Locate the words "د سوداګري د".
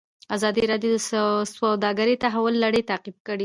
0.95-2.21